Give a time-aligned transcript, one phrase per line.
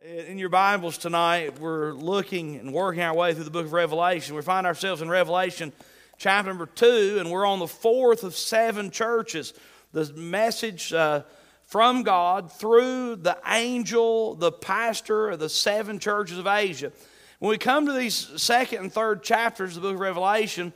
[0.00, 4.36] In your Bibles tonight, we're looking and working our way through the book of Revelation.
[4.36, 5.72] We find ourselves in Revelation
[6.18, 9.54] chapter number two, and we're on the fourth of seven churches.
[9.90, 11.24] The message uh,
[11.64, 16.92] from God through the angel, the pastor of the seven churches of Asia.
[17.40, 20.72] When we come to these second and third chapters of the book of Revelation,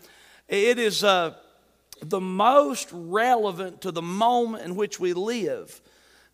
[0.49, 1.35] it is uh,
[2.03, 5.81] the most relevant to the moment in which we live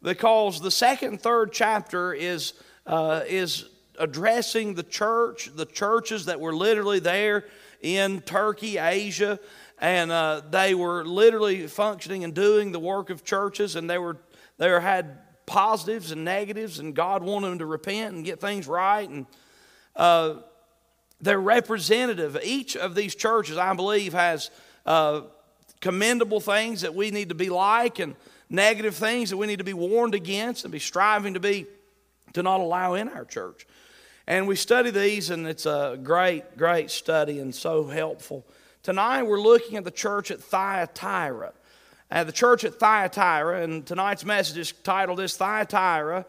[0.02, 2.54] because the second and third chapter is
[2.88, 3.68] uh, is
[3.98, 7.44] addressing the church, the churches that were literally there
[7.82, 9.38] in Turkey, Asia,
[9.78, 14.16] and uh, they were literally functioning and doing the work of churches, and they were
[14.56, 19.08] they had positives and negatives, and God wanted them to repent and get things right,
[19.08, 19.26] and
[19.94, 20.36] uh,
[21.20, 22.38] they're representative.
[22.42, 24.50] Each of these churches, I believe, has
[24.86, 25.22] uh,
[25.80, 28.16] commendable things that we need to be like, and
[28.50, 31.66] negative things that we need to be warned against, and be striving to be
[32.34, 33.66] to not allow in our church.
[34.26, 38.46] And we study these, and it's a great, great study and so helpful.
[38.82, 41.52] Tonight, we're looking at the church at Thyatira.
[42.10, 46.26] At the church at Thyatira, and tonight's message is titled this Thyatira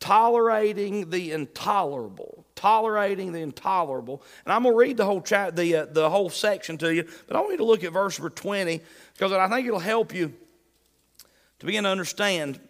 [0.00, 2.44] Tolerating the Intolerable.
[2.54, 4.22] Tolerating the Intolerable.
[4.44, 7.04] And I'm going to read the whole, chat, the, uh, the whole section to you,
[7.26, 8.80] but I want you to look at verse number 20
[9.14, 10.32] because I think it'll help you
[11.58, 12.60] to begin to understand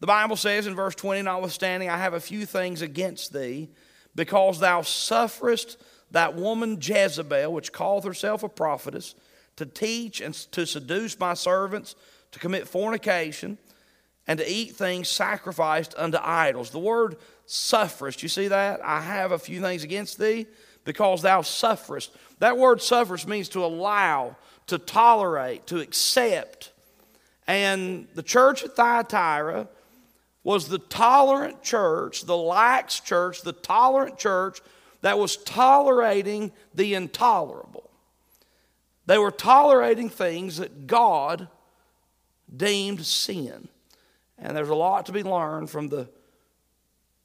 [0.00, 3.68] the Bible says in verse 20, notwithstanding, I have a few things against thee,
[4.14, 5.78] because thou sufferest
[6.10, 9.14] that woman Jezebel, which calleth herself a prophetess,
[9.56, 11.94] to teach and to seduce my servants
[12.32, 13.58] to commit fornication
[14.26, 16.70] and to eat things sacrificed unto idols.
[16.70, 18.80] The word sufferest, you see that?
[18.84, 20.46] I have a few things against thee
[20.84, 22.14] because thou sufferest.
[22.38, 24.36] That word sufferest means to allow,
[24.68, 26.72] to tolerate, to accept.
[27.46, 29.68] And the church at Thyatira
[30.42, 34.60] was the tolerant church, the lax church, the tolerant church
[35.02, 37.90] that was tolerating the intolerable.
[39.06, 41.48] They were tolerating things that God
[42.54, 43.68] deemed sin.
[44.38, 46.08] And there's a lot to be learned from the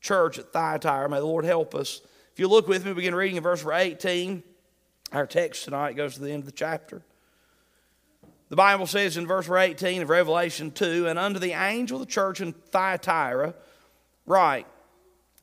[0.02, 1.10] church at Thyatira.
[1.10, 2.02] May the Lord help us.
[2.34, 4.44] If you look with me, begin reading in verse 18.
[5.12, 7.02] Our text tonight goes to the end of the chapter.
[8.50, 12.12] The Bible says in verse 18 of Revelation 2 And unto the angel of the
[12.12, 13.56] church in Thyatira,
[14.26, 14.68] write,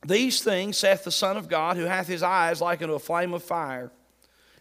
[0.05, 3.33] These things saith the Son of God, who hath his eyes like unto a flame
[3.33, 3.91] of fire,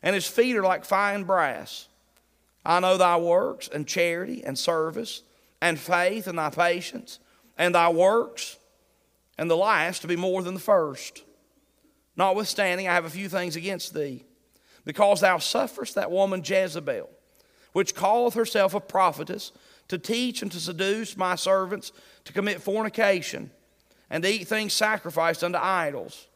[0.02, 1.88] and his feet are like fine brass.
[2.64, 5.22] I know thy works, and charity, and service,
[5.60, 7.20] and faith, and thy patience,
[7.56, 8.56] and thy works,
[9.38, 11.22] and the last to be more than the first.
[12.16, 14.24] Notwithstanding, I have a few things against thee,
[14.84, 17.08] because thou sufferest that woman Jezebel
[17.72, 19.52] which calleth herself a prophetess,
[19.88, 21.92] to teach and to seduce my servants
[22.24, 23.50] to commit fornication
[24.08, 26.28] and to eat things sacrificed unto idols.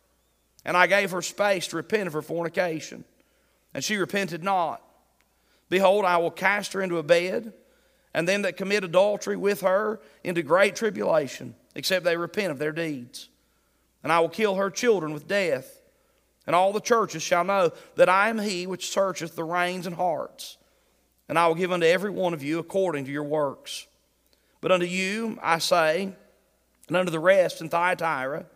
[0.64, 3.04] And I gave her space to repent of her fornication,
[3.72, 4.82] and she repented not.
[5.68, 7.52] Behold, I will cast her into a bed,
[8.12, 12.72] and them that commit adultery with her into great tribulation, except they repent of their
[12.72, 13.28] deeds.
[14.02, 15.80] And I will kill her children with death.
[16.46, 19.96] And all the churches shall know that I am he which searcheth the reins and
[19.96, 20.56] hearts
[21.28, 23.86] and I will give unto every one of you according to your works.
[24.60, 26.12] But unto you I say,
[26.88, 28.46] and unto the rest in Thyatira,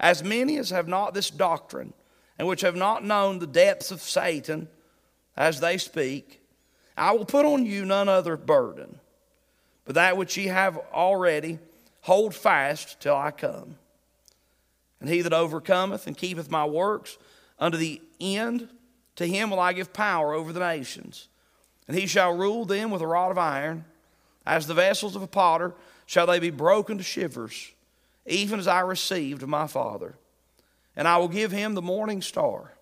[0.00, 1.92] as many as have not this doctrine,
[2.38, 4.68] and which have not known the depths of Satan
[5.36, 6.40] as they speak,
[6.96, 8.98] I will put on you none other burden,
[9.84, 11.58] but that which ye have already,
[12.02, 13.76] hold fast till I come.
[15.00, 17.16] And he that overcometh and keepeth my works
[17.58, 18.68] unto the end,
[19.16, 21.28] to him will I give power over the nations
[21.88, 23.84] and he shall rule them with a rod of iron.
[24.44, 25.74] As the vessels of a potter
[26.06, 27.72] shall they be broken to shivers,
[28.26, 30.14] even as I received of my Father.
[30.96, 32.72] And I will give him the morning star.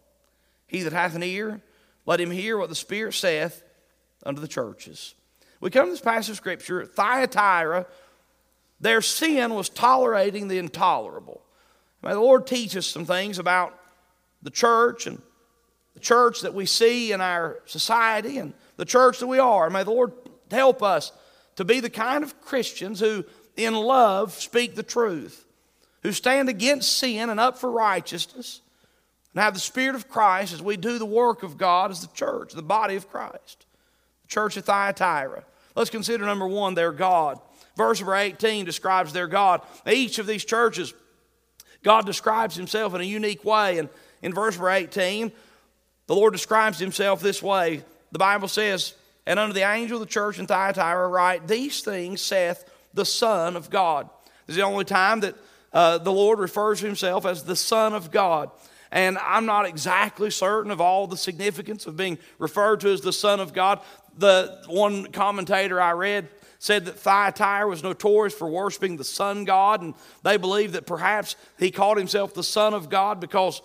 [0.66, 1.60] He that hath an ear,
[2.06, 3.62] let him hear what the Spirit saith
[4.25, 5.15] unto the churches.
[5.60, 7.87] We come to this passage of Scripture, Thyatira,
[8.81, 11.43] their sin was tolerating the intolerable.
[12.03, 13.78] May the Lord teach us some things about
[14.42, 15.21] the church and
[15.92, 19.68] the church that we see in our society and the church that we are.
[19.68, 20.15] May the Lord
[20.50, 21.12] help us
[21.56, 25.44] to be the kind of Christians who, in love, speak the truth,
[26.03, 28.62] who stand against sin and up for righteousness,
[29.34, 32.15] and have the Spirit of Christ as we do the work of God as the
[32.15, 33.66] church, the body of Christ,
[34.22, 35.44] the church of Thyatira.
[35.77, 37.38] Let's consider number one, their God.
[37.77, 39.60] Verse number 18 describes their God.
[39.86, 40.94] Each of these churches,
[41.82, 43.77] God describes himself in a unique way.
[43.77, 43.91] And
[44.22, 45.32] in verse number 18,
[46.06, 48.95] the Lord describes himself this way the Bible says,
[49.27, 52.65] And unto the angel of the church in Thyatira write, These things saith
[52.95, 54.09] the Son of God.
[54.47, 55.36] This is the only time that
[55.72, 58.51] uh, the Lord refers to himself as the Son of God.
[58.92, 63.12] And I'm not exactly certain of all the significance of being referred to as the
[63.12, 63.80] Son of God.
[64.18, 66.28] The one commentator I read
[66.59, 71.36] said that Thyatira was notorious for worshiping the sun god, and they believed that perhaps
[71.59, 73.63] he called himself the Son of God because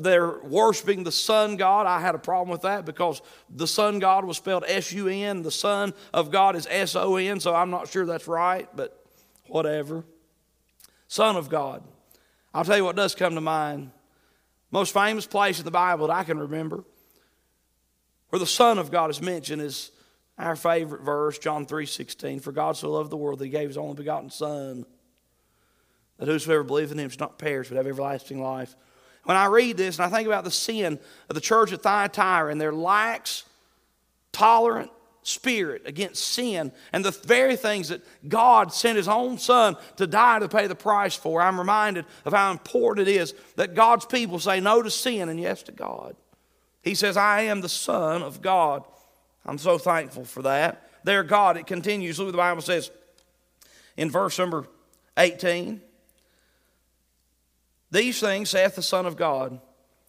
[0.00, 1.86] their worshiping the sun god.
[1.86, 5.42] I had a problem with that because the sun god was spelled S U N,
[5.42, 9.04] the Son of God is S O N, so I'm not sure that's right, but
[9.46, 10.04] whatever.
[11.08, 11.82] Son of God.
[12.52, 13.90] I'll tell you what does come to mind.
[14.70, 16.84] Most famous place in the Bible that I can remember
[18.30, 19.92] where the Son of God is mentioned is
[20.36, 22.42] our favorite verse, John 3.16.
[22.42, 24.84] For God so loved the world that he gave his only begotten Son,
[26.18, 28.74] that whosoever believes in him should not perish but have everlasting life.
[29.24, 30.98] When I read this and I think about the sin
[31.28, 33.44] of the church of Thyatira and their lax,
[34.32, 34.90] tolerant
[35.22, 40.38] spirit against sin and the very things that God sent His own Son to die
[40.38, 44.38] to pay the price for, I'm reminded of how important it is that God's people
[44.38, 46.14] say no to sin and yes to God.
[46.82, 48.84] He says, I am the Son of God.
[49.46, 50.90] I'm so thankful for that.
[51.04, 52.18] There, God, it continues.
[52.18, 52.90] Look what the Bible says
[53.96, 54.66] in verse number
[55.16, 55.80] 18.
[57.94, 59.60] These things saith the Son of God,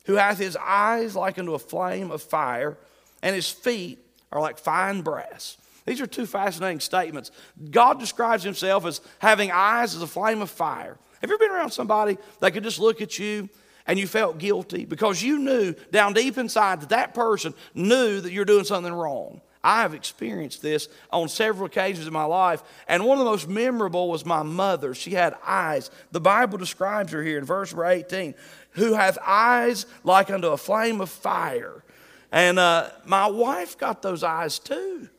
[0.05, 2.79] who hath his eyes like unto a flame of fire,
[3.21, 3.99] and his feet
[4.31, 5.57] are like fine brass.
[5.85, 7.29] These are two fascinating statements.
[7.69, 10.97] God describes himself as having eyes as a flame of fire.
[11.21, 13.49] Have you ever been around somebody that could just look at you
[13.85, 18.31] and you felt guilty because you knew down deep inside that that person knew that
[18.31, 19.41] you're doing something wrong.
[19.65, 23.49] I have experienced this on several occasions in my life, and one of the most
[23.49, 24.93] memorable was my mother.
[24.93, 25.89] She had eyes.
[26.11, 28.35] The Bible describes her here in verse 18
[28.73, 31.83] who hath eyes like unto a flame of fire.
[32.31, 35.09] And uh, my wife got those eyes too.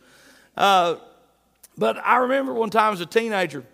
[0.56, 0.96] Uh,
[1.76, 3.64] but I remember one time as a teenager,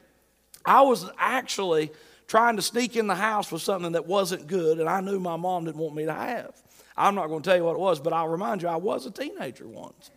[0.65, 1.91] I was actually
[2.29, 5.37] trying to sneak in the house with something that wasn't good, and I knew my
[5.37, 6.55] mom didn't want me to have.
[6.97, 9.05] I'm not going to tell you what it was, but I'll remind you, I was
[9.05, 10.11] a teenager once.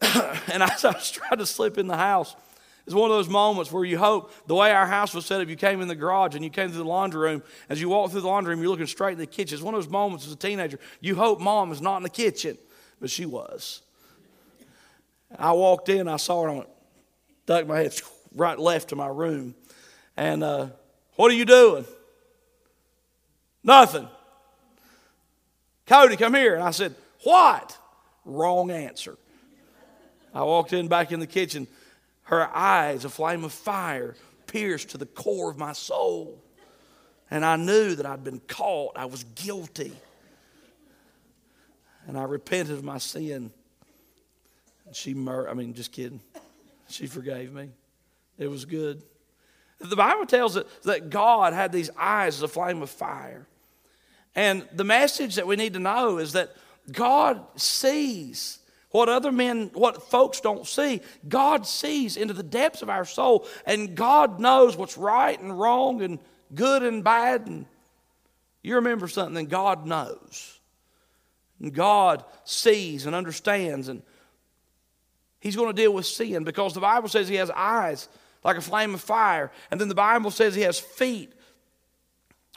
[0.52, 2.34] and as I was trying to slip in the house,
[2.86, 5.48] it's one of those moments where you hope the way our house was set up,
[5.48, 7.42] you came in the garage and you came through the laundry room.
[7.68, 9.54] As you walk through the laundry room, you're looking straight in the kitchen.
[9.54, 12.08] It's one of those moments as a teenager, you hope mom is not in the
[12.08, 12.56] kitchen,
[13.00, 13.82] but she was.
[15.38, 16.68] I walked in, I saw her, I went,
[17.46, 17.94] ducked my head
[18.34, 19.54] right left to my room.
[20.16, 20.68] And uh,
[21.16, 21.84] what are you doing?
[23.62, 24.08] Nothing.
[25.86, 26.54] Cody, come here.
[26.54, 26.94] And I said,
[27.24, 27.76] What?
[28.24, 29.16] Wrong answer.
[30.34, 31.66] I walked in back in the kitchen.
[32.24, 34.14] Her eyes, a flame of fire,
[34.46, 36.40] pierced to the core of my soul.
[37.30, 38.96] And I knew that I'd been caught.
[38.96, 39.92] I was guilty.
[42.06, 43.50] And I repented of my sin.
[44.86, 46.20] And she, mur- I mean, just kidding.
[46.88, 47.68] She forgave me.
[48.38, 49.02] It was good.
[49.80, 53.46] The Bible tells us that God had these eyes as a flame of fire.
[54.34, 56.50] And the message that we need to know is that
[56.92, 58.59] God sees
[58.90, 61.00] what other men, what folks don't see.
[61.28, 66.02] God sees into the depths of our soul, and God knows what's right and wrong
[66.02, 66.18] and
[66.54, 67.46] good and bad.
[67.46, 67.66] And
[68.62, 70.58] you remember something, God knows.
[71.60, 74.02] And God sees and understands, and
[75.40, 78.08] He's going to deal with sin because the Bible says He has eyes
[78.44, 79.50] like a flame of fire.
[79.70, 81.32] And then the Bible says he has feet.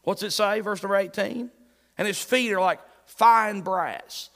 [0.03, 1.49] What's it say, verse number 18?
[1.97, 4.29] And his feet are like fine brass.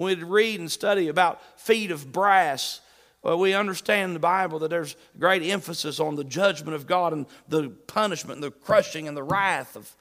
[0.00, 2.80] When we read and study about feet of brass,
[3.22, 7.12] well, we understand in the Bible that there's great emphasis on the judgment of God
[7.12, 9.94] and the punishment and the crushing and the wrath of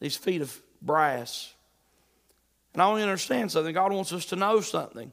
[0.00, 1.54] these feet of brass.
[2.74, 3.72] And I want you to understand something.
[3.72, 5.10] God wants us to know something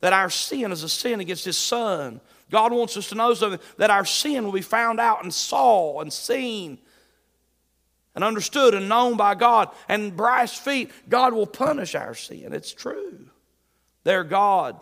[0.00, 2.20] that our sin is a sin against His Son.
[2.50, 6.00] God wants us to know something that our sin will be found out and saw
[6.00, 6.78] and seen
[8.16, 9.68] and understood and known by God.
[9.88, 12.52] And brass feet, God will punish our sin.
[12.52, 13.29] It's true.
[14.04, 14.76] They're God.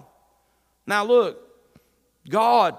[0.87, 1.39] Now, look,
[2.29, 2.77] God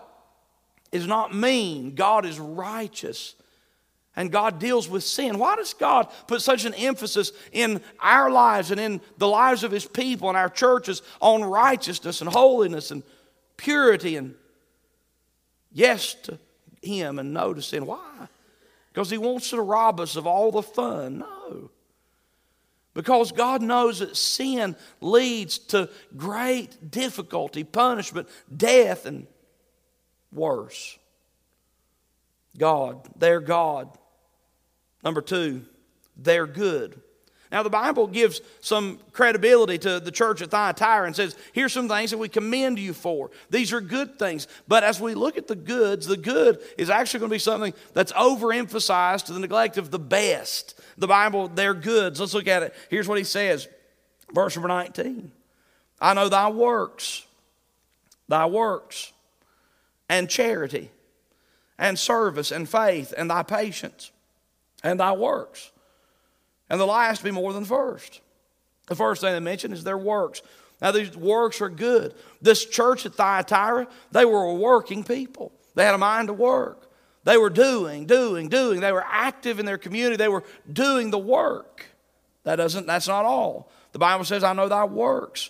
[0.91, 3.35] is not mean, God is righteous.
[4.15, 5.39] And God deals with sin.
[5.39, 9.71] Why does God put such an emphasis in our lives and in the lives of
[9.71, 13.03] His people and our churches on righteousness and holiness and
[13.55, 14.35] purity and
[15.71, 16.37] yes to
[16.81, 17.85] Him and no to sin?
[17.85, 18.27] Why?
[18.91, 21.19] Because He wants to rob us of all the fun?
[21.19, 21.38] No.
[22.99, 29.25] Because God knows that sin leads to great difficulty, punishment, death, and
[30.33, 30.99] worse.
[32.57, 33.97] God, their God.
[35.01, 35.65] Number two,
[36.17, 37.01] they're good.
[37.51, 41.89] Now, the Bible gives some credibility to the church at Thyatira and says, here's some
[41.89, 43.31] things that we commend you for.
[43.49, 44.47] These are good things.
[44.67, 47.73] But as we look at the goods, the good is actually going to be something
[47.93, 50.79] that's overemphasized to the neglect of the best.
[50.99, 52.19] The Bible, they're goods.
[52.19, 52.75] Let's look at it.
[52.89, 53.67] Here's what he says,
[54.31, 55.31] verse number 19
[55.99, 57.25] I know thy works,
[58.27, 59.11] thy works,
[60.07, 60.91] and charity,
[61.79, 64.11] and service, and faith, and thy patience,
[64.83, 65.71] and thy works
[66.69, 68.21] and the last be more than first.
[68.87, 70.41] The first thing they mention is their works.
[70.81, 72.15] Now, these works are good.
[72.41, 75.51] This church at Thyatira, they were working people.
[75.75, 76.89] They had a mind to work.
[77.25, 78.79] They were doing, doing, doing.
[78.79, 80.15] They were active in their community.
[80.15, 81.85] They were doing the work.
[82.43, 83.69] That doesn't, that's not all.
[83.91, 85.49] The Bible says, I know thy works.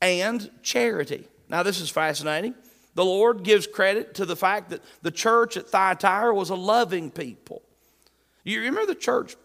[0.00, 1.28] And charity.
[1.48, 2.54] Now, this is fascinating.
[2.94, 7.10] The Lord gives credit to the fact that the church at Thyatira was a loving
[7.10, 7.62] people.
[8.44, 9.36] You remember the church?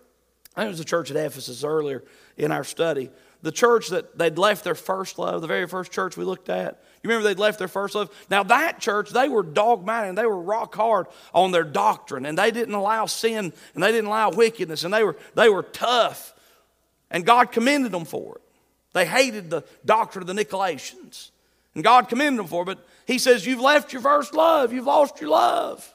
[0.56, 2.04] I think it was the church at Ephesus earlier
[2.36, 3.12] in our study.
[3.44, 6.82] The church that they'd left their first love, the very first church we looked at.
[7.04, 8.10] You remember they'd left their first love?
[8.32, 12.38] Now, that church, they were dogmatic and they were rock hard on their doctrine and
[12.38, 16.34] they didn't allow sin and they didn't allow wickedness and they were, they were tough.
[17.12, 18.42] And God commended them for it.
[18.94, 21.30] They hated the doctrine of the Nicolaitans.
[21.76, 22.66] And God commended them for it.
[22.66, 25.94] But He says, You've left your first love, you've lost your love.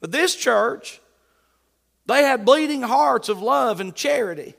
[0.00, 1.00] But this church,
[2.10, 4.54] they had bleeding hearts of love and charity,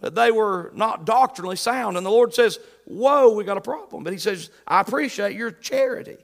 [0.00, 1.98] but they were not doctrinally sound.
[1.98, 4.04] And the Lord says, Whoa, we got a problem.
[4.04, 6.16] But He says, I appreciate your charity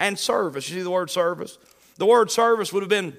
[0.00, 0.68] and service.
[0.70, 1.58] You see the word service?
[1.96, 3.18] The word service would have been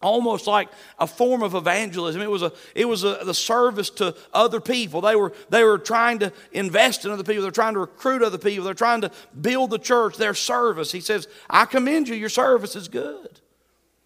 [0.00, 0.68] almost like
[1.00, 5.00] a form of evangelism it was a it was a, the service to other people
[5.00, 8.36] they were they were trying to invest in other people they're trying to recruit other
[8.36, 12.28] people they're trying to build the church their service he says i commend you your
[12.28, 13.40] service is good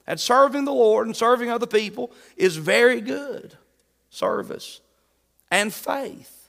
[0.06, 3.54] and serving the Lord and serving other people is very good
[4.10, 4.80] service
[5.50, 6.48] and faith.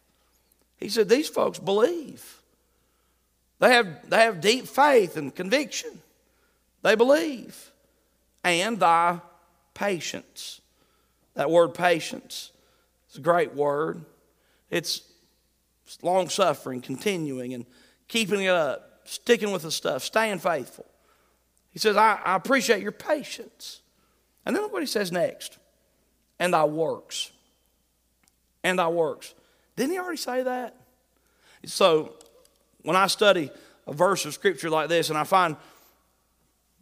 [0.77, 2.41] He said, These folks believe.
[3.60, 6.01] They have, they have deep faith and conviction.
[6.81, 7.72] They believe.
[8.43, 9.20] And thy
[9.75, 10.62] patience.
[11.36, 12.51] That word patience
[13.12, 14.03] is a great word.
[14.72, 15.01] It's
[16.01, 17.65] long suffering, continuing, and
[18.08, 20.86] keeping it up, sticking with the stuff, staying faithful.
[21.72, 23.82] He says, I, I appreciate your patience.
[24.46, 25.58] And then look what he says next.
[26.40, 27.32] And thy works.
[28.63, 29.34] And thy works.
[29.75, 30.75] Didn't he already say that?
[31.66, 32.13] So
[32.84, 33.51] when I study
[33.88, 35.56] a verse of scripture like this and I find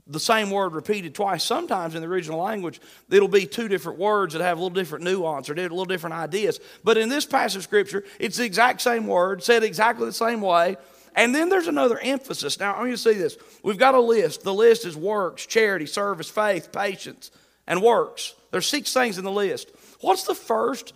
[0.07, 2.81] the same word repeated twice, sometimes in the original language,
[3.11, 6.15] it'll be two different words that have a little different nuance or a little different
[6.15, 6.59] ideas.
[6.83, 10.41] But in this passage of scripture, it's the exact same word, said exactly the same
[10.41, 10.77] way,
[11.15, 12.59] and then there's another emphasis.
[12.59, 13.37] Now, I want you to see this.
[13.63, 14.43] We've got a list.
[14.43, 17.31] The list is works, charity, service, faith, patience,
[17.67, 18.35] and works.
[18.51, 19.71] There's six things in the list.
[20.01, 20.93] What's the first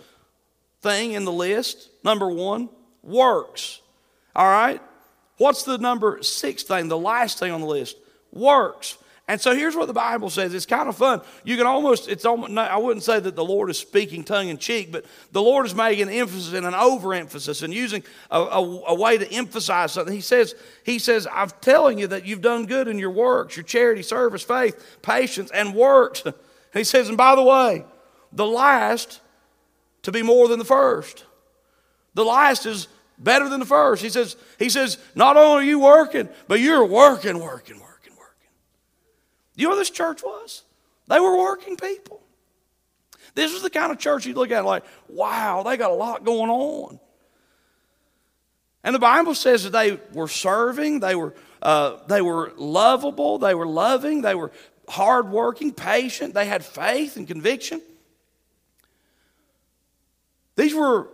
[0.81, 1.89] thing in the list?
[2.03, 2.69] Number one,
[3.01, 3.81] works.
[4.35, 4.81] All right?
[5.37, 7.97] What's the number six thing, the last thing on the list?
[8.31, 8.97] Works.
[9.25, 10.53] And so here's what the Bible says.
[10.53, 11.21] It's kind of fun.
[11.45, 14.57] You can almost, it's almost, I wouldn't say that the Lord is speaking tongue in
[14.57, 18.83] cheek, but the Lord is making an emphasis and an overemphasis and using a, a,
[18.87, 20.13] a, way to emphasize something.
[20.13, 23.63] He says, He says, I'm telling you that you've done good in your works, your
[23.63, 26.23] charity, service, faith, patience, and works.
[26.73, 27.85] he says, and by the way,
[28.33, 29.21] the last
[30.01, 31.23] to be more than the first.
[32.13, 34.03] The last is better than the first.
[34.03, 37.92] He says, He says, not only are you working, but you're working, working, working.
[39.55, 40.63] You know what this church was?
[41.07, 42.21] They were working people.
[43.35, 46.23] This was the kind of church you'd look at like, wow, they got a lot
[46.23, 46.99] going on.
[48.83, 53.55] And the Bible says that they were serving, they were, uh, they were lovable, they
[53.55, 54.51] were loving, they were
[54.89, 57.81] hardworking, patient, they had faith and conviction.
[60.55, 61.07] These were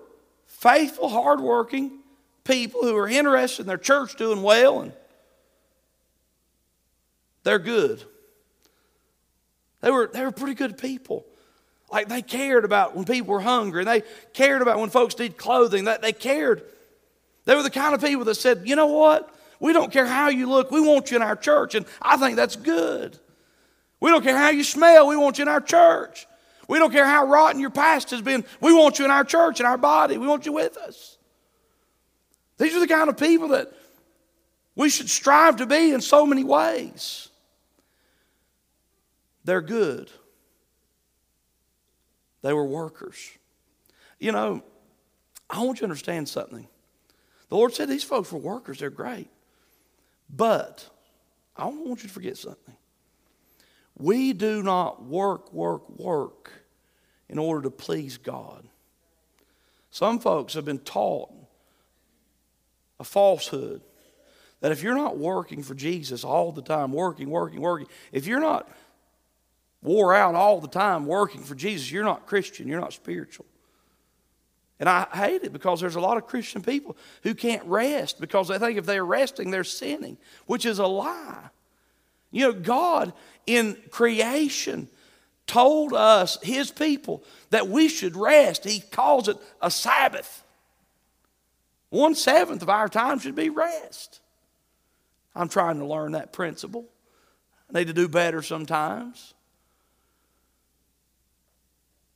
[0.48, 2.00] faithful, hardworking
[2.44, 4.92] people who were interested in their church doing well, and
[7.44, 8.04] they're good.
[9.82, 11.26] They were, they were pretty good people.
[11.92, 13.82] Like they cared about when people were hungry.
[13.82, 15.86] And they cared about when folks needed clothing.
[15.86, 16.64] That they cared.
[17.46, 19.34] They were the kind of people that said, you know what?
[19.60, 20.72] We don't care how you look.
[20.72, 21.76] We want you in our church.
[21.76, 23.18] And I think that's good.
[24.00, 25.08] We don't care how you smell.
[25.08, 26.28] We want you in our church.
[26.68, 28.46] We don't care how rotten your past has been.
[28.62, 30.18] We want you in our church, in our body.
[30.18, 31.18] We want you with us.
[32.60, 33.74] These are the kind of people that
[34.76, 37.29] we should strive to be in so many ways.
[39.44, 40.10] They're good.
[42.42, 43.32] They were workers.
[44.20, 44.64] You know,
[45.50, 46.68] I want you to understand something.
[47.50, 49.30] The Lord said these folks were workers, they're great.
[50.30, 50.88] But
[51.56, 52.76] I want you to forget something.
[53.98, 56.52] We do not work, work, work
[57.28, 58.68] in order to please God.
[59.92, 61.32] Some folks have been taught
[63.00, 63.82] a falsehood
[64.62, 68.40] that if you're not working for Jesus all the time, working, working, working, if you're
[68.40, 68.70] not
[69.82, 73.46] wore out all the time working for Jesus, you're not Christian, you're not spiritual.
[74.80, 78.48] And I hate it because there's a lot of Christian people who can't rest because
[78.48, 81.50] they think if they're resting, they're sinning, which is a lie.
[82.32, 83.14] You know, God
[83.46, 84.88] in creation
[85.48, 88.64] told us, His people, that we should rest.
[88.64, 90.44] He calls it a Sabbath.
[91.90, 94.22] One seventh of our time should be rest.
[95.36, 96.86] I'm trying to learn that principle.
[97.70, 99.34] I need to do better sometimes.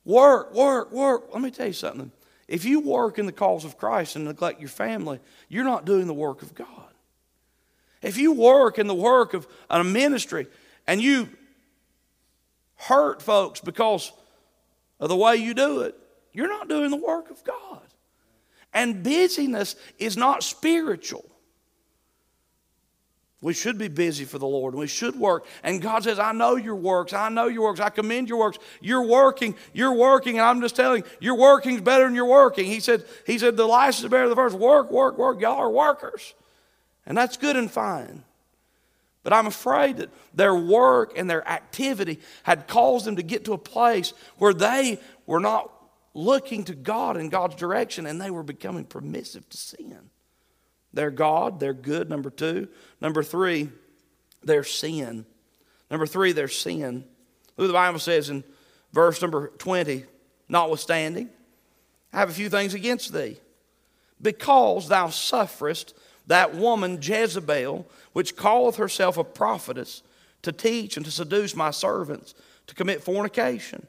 [0.06, 1.30] Work, work, work.
[1.34, 2.12] Let me tell you something.
[2.48, 6.08] If you work in the cause of Christ and neglect your family, you're not doing
[6.08, 6.68] the work of God.
[8.02, 10.48] If you work in the work of a ministry
[10.86, 11.30] and you
[12.76, 14.12] hurt folks because
[15.00, 15.96] of the way you do it,
[16.34, 17.82] you're not doing the work of God.
[18.74, 21.26] And busyness is not spiritual.
[23.44, 25.46] We should be busy for the Lord we should work.
[25.64, 27.12] And God says, I know your works.
[27.12, 27.82] I know your works.
[27.82, 28.58] I commend your works.
[28.80, 29.56] You're working.
[29.74, 30.40] You're working.
[30.40, 32.68] And I'm just telling you, your working's better than your working.
[32.68, 34.56] He said, he said the license bearer of the first.
[34.56, 35.42] Work, work, work.
[35.42, 36.34] Y'all are workers.
[37.06, 38.24] And that's good and fine.
[39.24, 43.54] But I'm afraid that their work and their activity had caused them to get to
[43.54, 45.70] a place where they were not
[46.14, 50.12] looking to God in God's direction and they were becoming permissive to sin.
[50.94, 52.68] Their God, their good, number two.
[53.02, 53.70] Number three,
[54.44, 55.26] their sin.
[55.90, 57.06] Number three, their sin.
[57.58, 58.44] Look the Bible says in
[58.92, 60.06] verse number 20.
[60.50, 61.30] Notwithstanding,
[62.12, 63.38] I have a few things against thee.
[64.22, 65.96] Because thou sufferest
[66.28, 70.04] that woman Jezebel, which calleth herself a prophetess,
[70.44, 72.36] to teach and to seduce my servants
[72.68, 73.86] to commit fornication,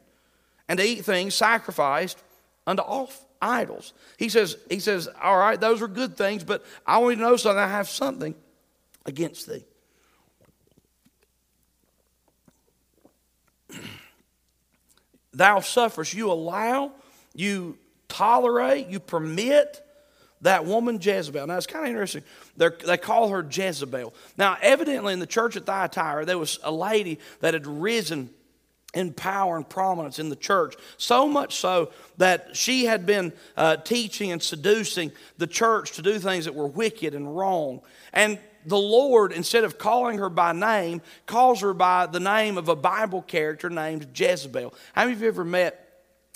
[0.69, 2.23] and to eat things sacrificed
[2.67, 3.93] unto off idols.
[4.19, 7.31] He says, he says, all right, those are good things, but I want you to
[7.31, 7.59] know something.
[7.59, 8.35] I have something
[9.07, 9.65] against thee.
[15.33, 16.93] Thou sufferest, you allow,
[17.35, 19.81] you tolerate, you permit
[20.43, 21.47] that woman Jezebel.
[21.47, 22.23] Now it's kind of interesting.
[22.57, 24.15] They're, they call her Jezebel.
[24.37, 28.31] Now, evidently in the church at Thyatira, there was a lady that had risen
[28.95, 30.75] in power and prominence in the church.
[30.97, 36.19] So much so that she had been uh, teaching and seducing the church to do
[36.19, 37.81] things that were wicked and wrong.
[38.13, 42.69] And the Lord, instead of calling her by name, calls her by the name of
[42.69, 44.73] a Bible character named Jezebel.
[44.95, 45.81] How many of you ever met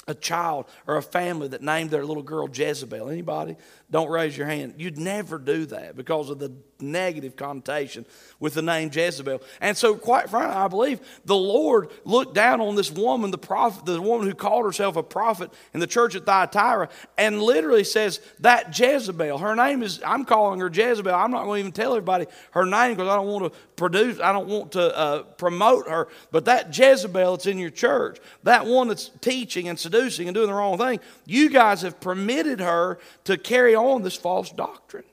[0.07, 3.09] a child or a family that named their little girl Jezebel?
[3.09, 3.57] Anybody?
[3.90, 4.75] Don't raise your hand.
[4.79, 8.04] You'd never do that because of the negative connotation
[8.40, 9.42] with the name Jezebel.
[9.60, 13.84] And so, quite frankly, I believe the Lord looked down on this woman, the prophet,
[13.84, 18.20] the woman who called herself a prophet in the church at Thyatira, and literally says,
[18.40, 21.14] That Jezebel, her name is, I'm calling her Jezebel.
[21.14, 24.20] I'm not going to even tell everybody her name because I don't want to produce,
[24.20, 26.08] I don't want to uh, promote her.
[26.30, 30.48] But that Jezebel that's in your church, that one that's teaching and seducing and doing
[30.48, 35.04] the wrong thing, you guys have permitted her to carry on this false doctrine.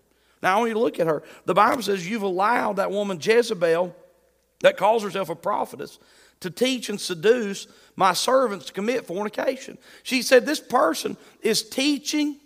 [0.46, 1.24] Now, I want you to look at her.
[1.46, 3.96] The Bible says you've allowed that woman Jezebel,
[4.60, 5.98] that calls herself a prophetess,
[6.42, 9.80] to teach and seduce my servants to commit fornication.
[10.04, 12.38] She said, This person is teaching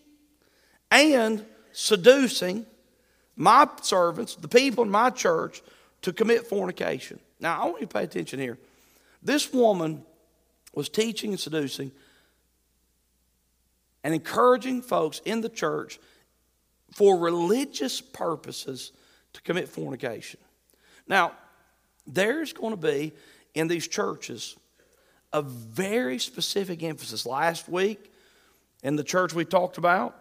[0.90, 2.66] and seducing
[3.36, 5.62] my servants, the people in my church,
[6.04, 7.20] to commit fornication.
[7.42, 8.58] Now, I want you to pay attention here.
[9.22, 10.06] This woman
[10.74, 11.92] was teaching and seducing
[14.06, 16.00] and encouraging folks in the church
[16.94, 18.92] for religious purposes
[19.34, 20.40] to commit fornication.
[21.08, 21.34] Now,
[22.08, 23.14] there's going to be
[23.54, 24.56] in these churches
[25.32, 27.26] a very specific emphasis.
[27.26, 28.12] Last week,
[28.84, 30.16] in the church we talked about,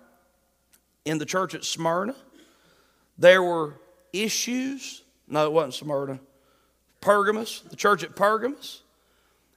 [1.04, 2.14] in the church at Smyrna,
[3.16, 3.74] there were
[4.12, 5.02] issues.
[5.26, 6.20] No, it wasn't Smyrna.
[7.00, 8.83] Pergamos, the church at Pergamos.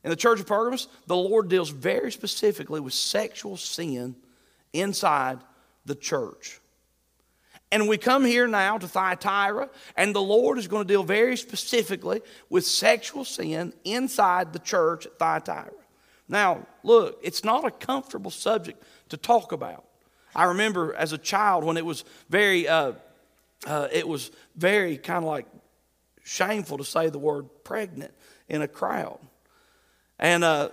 [0.04, 4.16] In the church of Pergamos, the Lord deals very specifically with sexual sin
[4.74, 5.40] inside
[5.86, 6.61] the church.
[7.72, 11.38] And we come here now to Thyatira, and the Lord is going to deal very
[11.38, 15.72] specifically with sexual sin inside the church at Thyatira.
[16.28, 19.86] Now, look, it's not a comfortable subject to talk about.
[20.36, 22.94] I remember as a child when it was very, uh,
[23.66, 25.46] uh, it was very kind of like
[26.24, 28.14] shameful to say the word pregnant
[28.50, 29.20] in a crowd.
[30.20, 30.70] And uh,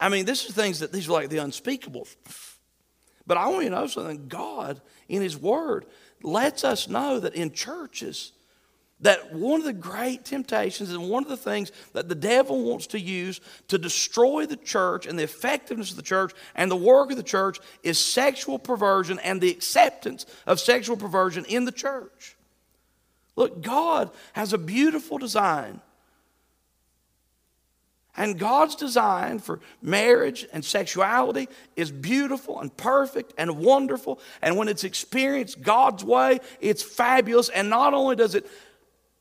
[0.00, 2.06] I mean, this is things that these are like the unspeakable.
[3.26, 5.84] But I want you to know something God, in His Word,
[6.22, 8.32] lets us know that in churches,
[9.00, 12.88] that one of the great temptations and one of the things that the devil wants
[12.88, 17.10] to use to destroy the church and the effectiveness of the church and the work
[17.10, 22.36] of the church is sexual perversion and the acceptance of sexual perversion in the church.
[23.36, 25.80] Look, God has a beautiful design.
[28.18, 34.18] And God's design for marriage and sexuality is beautiful and perfect and wonderful.
[34.42, 37.48] And when it's experienced God's way, it's fabulous.
[37.48, 38.50] And not only does it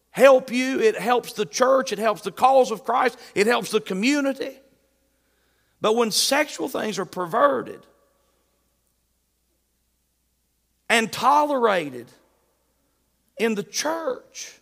[0.09, 3.79] help you, it helps the church, it helps the cause of Christ, it helps the
[3.79, 4.57] community.
[5.79, 7.85] But when sexual things are perverted
[10.89, 12.07] and tolerated
[13.37, 14.57] in the church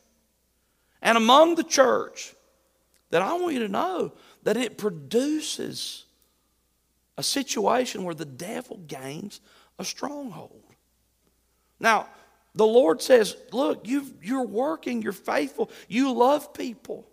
[1.01, 2.34] and among the church,
[3.09, 4.13] then I want you to know
[4.43, 6.05] that it produces
[7.17, 9.41] a situation where the devil gains
[9.79, 10.63] a stronghold.
[11.79, 12.07] Now,
[12.53, 17.07] the Lord says, Look, you are working, you're faithful, you love people.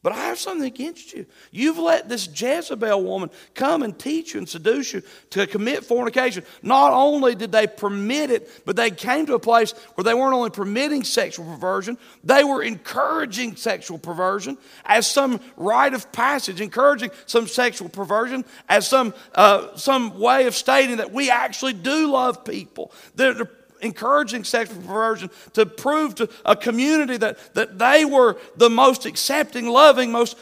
[0.00, 1.26] But I have something against you.
[1.50, 6.44] You've let this Jezebel woman come and teach you and seduce you to commit fornication.
[6.62, 10.34] Not only did they permit it, but they came to a place where they weren't
[10.34, 17.10] only permitting sexual perversion, they were encouraging sexual perversion as some rite of passage, encouraging
[17.26, 22.44] some sexual perversion as some, uh, some way of stating that we actually do love
[22.44, 22.92] people.
[23.16, 23.50] They're,
[23.80, 29.66] encouraging sexual perversion to prove to a community that, that they were the most accepting,
[29.66, 30.36] loving, most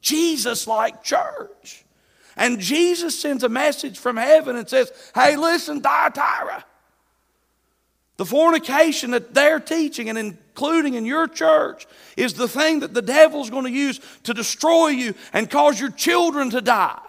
[0.00, 1.84] Jesus like church.
[2.36, 6.64] And Jesus sends a message from heaven and says, Hey, listen, Thyatira.
[8.16, 13.02] The fornication that they're teaching and including in your church is the thing that the
[13.02, 17.00] devil's going to use to destroy you and cause your children to die.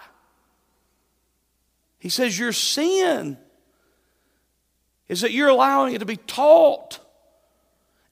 [2.00, 3.38] He says, Your sin
[5.08, 7.00] is that you're allowing it to be taught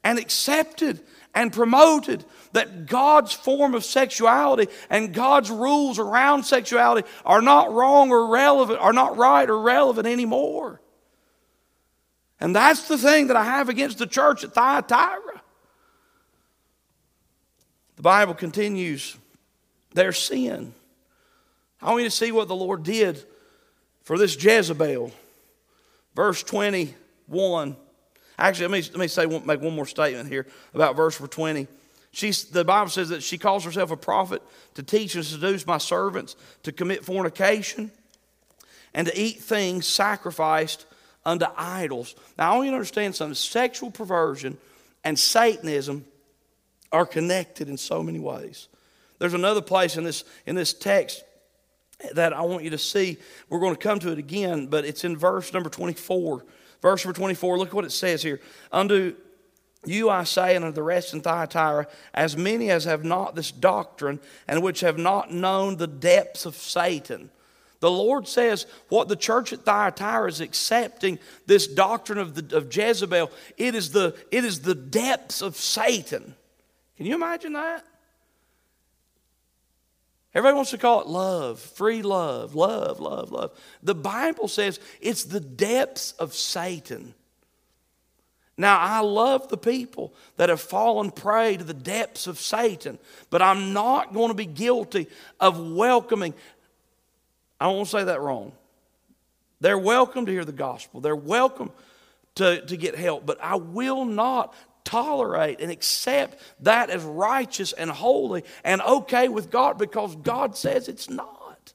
[0.04, 1.02] and accepted
[1.34, 8.12] and promoted that God's form of sexuality and God's rules around sexuality are not wrong
[8.12, 10.80] or relevant, are not right or relevant anymore.
[12.40, 15.42] And that's the thing that I have against the church at Thyatira.
[17.96, 19.18] The Bible continues
[19.94, 20.74] their sin.
[21.82, 23.24] I want you to see what the Lord did
[24.04, 25.12] for this Jezebel.
[26.16, 27.76] Verse 21.
[28.38, 31.68] Actually, let me, let me say one, make one more statement here about verse 20.
[32.12, 34.42] She's, the Bible says that she calls herself a prophet
[34.76, 37.92] to teach and seduce my servants to commit fornication
[38.94, 40.86] and to eat things sacrificed
[41.26, 42.16] unto idols.
[42.38, 44.58] Now, I want you to understand something sexual perversion
[45.04, 46.06] and Satanism
[46.92, 48.68] are connected in so many ways.
[49.20, 51.24] There's another place in this, in this text
[52.14, 53.18] that I want you to see.
[53.50, 56.44] We're going to come to it again, but it's in verse number 24.
[56.82, 58.42] Verse number 24, look what it says here.
[58.72, 59.16] Unto
[59.86, 63.52] you I say, and unto the rest in Thyatira, as many as have not this
[63.52, 67.30] doctrine, and which have not known the depths of Satan.
[67.80, 72.74] The Lord says what the church at Thyatira is accepting this doctrine of, the, of
[72.74, 76.36] Jezebel, it is, the, it is the depths of Satan.
[76.96, 77.86] Can you imagine that?
[80.36, 83.52] Everybody wants to call it love, free love, love, love, love.
[83.84, 87.14] The Bible says it's the depths of Satan.
[88.58, 93.42] Now, I love the people that have fallen prey to the depths of Satan, but
[93.42, 95.08] I'm not going to be guilty
[95.40, 96.34] of welcoming.
[97.60, 98.54] I to say that wrong.
[99.60, 101.72] They're welcome to hear the gospel, they're welcome
[102.36, 104.54] to, to get help, but I will not
[104.94, 110.88] tolerate and accept that as righteous and holy and okay with God because God says
[110.88, 111.74] it's not.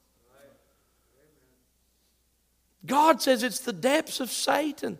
[2.85, 4.97] God says it's the depths of Satan.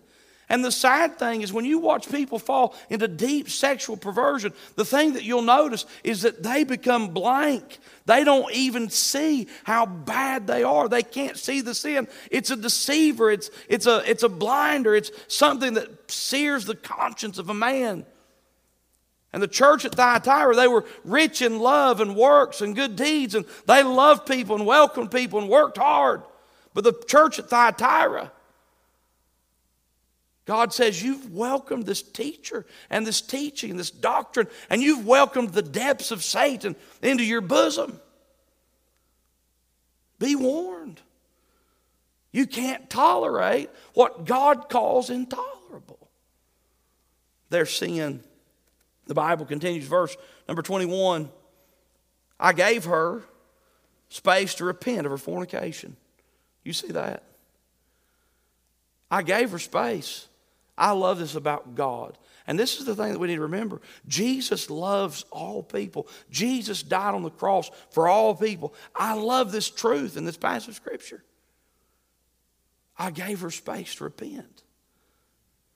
[0.52, 4.84] And the sad thing is, when you watch people fall into deep sexual perversion, the
[4.84, 7.78] thing that you'll notice is that they become blank.
[8.08, 10.90] They don't even see how bad they are.
[10.90, 12.08] They can't see the sin.
[12.32, 17.38] It's a deceiver, it's, it's, a, it's a blinder, it's something that sears the conscience
[17.38, 18.04] of a man.
[19.32, 23.36] And the church at Thyatira, they were rich in love and works and good deeds,
[23.36, 26.24] and they loved people and welcomed people and worked hard.
[26.74, 28.32] But the church at Thyatira,
[30.50, 35.50] God says, You've welcomed this teacher and this teaching and this doctrine, and you've welcomed
[35.50, 38.02] the depths of Satan into your bosom.
[40.18, 41.02] Be warned.
[42.32, 46.10] You can't tolerate what God calls intolerable.
[47.52, 48.24] Their sin.
[49.06, 51.30] The Bible continues, verse number 21
[52.40, 53.22] I gave her
[54.10, 55.96] space to repent of her fornication.
[56.64, 57.22] You see that?
[59.12, 60.26] I gave her space.
[60.80, 62.18] I love this about God.
[62.48, 66.08] And this is the thing that we need to remember Jesus loves all people.
[66.32, 68.74] Jesus died on the cross for all people.
[68.96, 71.24] I love this truth in this passage of Scripture.
[72.98, 74.64] I gave her space to repent.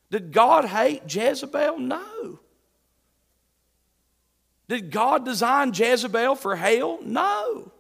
[0.10, 1.80] Did God hate Jezebel?
[1.80, 2.40] No.
[4.70, 7.00] Did God design Jezebel for hell?
[7.04, 7.73] No.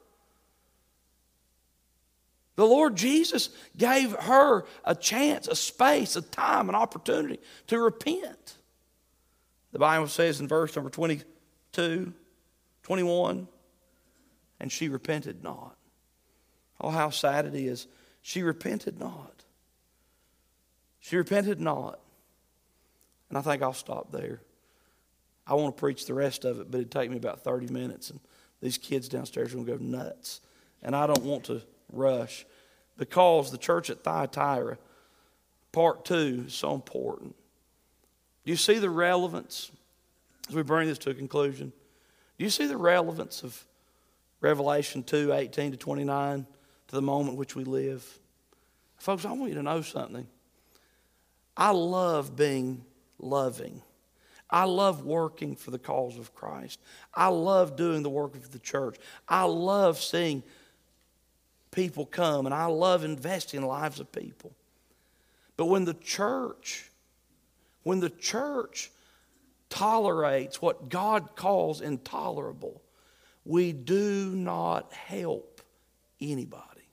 [2.56, 8.58] The Lord Jesus gave her a chance, a space, a time, an opportunity to repent.
[9.72, 12.14] The Bible says in verse number 22,
[12.84, 13.48] 21,
[14.60, 15.76] and she repented not.
[16.80, 17.88] Oh, how sad it is.
[18.22, 19.44] She repented not.
[21.00, 22.00] She repented not.
[23.30, 24.42] And I think I'll stop there.
[25.48, 28.12] I want to preach the rest of it, but it'd take me about 30 minutes,
[28.12, 28.20] and
[28.62, 30.40] these kids downstairs are going to go nuts.
[30.84, 31.62] And I don't want to
[31.94, 32.46] rush
[32.98, 34.78] because the church at Thyatira,
[35.72, 37.36] part two, is so important.
[38.46, 39.72] Do you see the relevance
[40.50, 41.72] as we bring this to a conclusion?
[42.38, 43.66] Do you see the relevance of
[44.42, 46.46] Revelation 2 18 to 29
[46.88, 48.20] to the moment which we live?
[48.98, 50.28] Folks, I want you to know something.
[51.56, 52.84] I love being
[53.20, 53.82] loving.
[54.50, 56.80] I love working for the cause of Christ.
[57.14, 58.98] I love doing the work of the church.
[59.28, 60.44] I love seeing
[61.74, 64.54] people come, and I love investing in lives of people.
[65.58, 66.90] But when the church,
[67.84, 68.92] when the church
[69.70, 72.82] tolerates what God calls intolerable,
[73.46, 75.62] we do not help
[76.22, 76.88] anybody.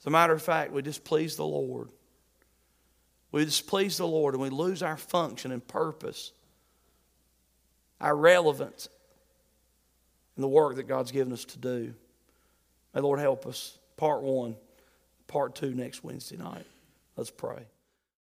[0.00, 1.88] As a matter of fact, we displease the Lord.
[3.32, 6.32] We displease the Lord and we lose our function and purpose,
[8.00, 8.88] our relevance
[10.36, 11.94] in the work that God's given us to do.
[12.94, 13.78] May Lord help us.
[13.96, 14.56] Part one,
[15.26, 16.66] part two next Wednesday night.
[17.16, 17.66] Let's pray.